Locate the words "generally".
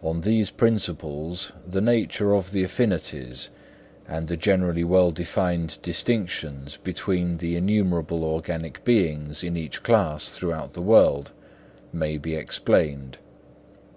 4.36-4.84